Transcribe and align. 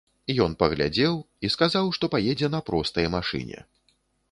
Ён 0.45 0.53
паглядзеў 0.61 1.13
і 1.45 1.51
сказаў, 1.57 1.85
што 1.99 2.11
паедзе 2.15 2.51
на 2.57 2.65
простай 2.71 3.05
машыне. 3.19 3.59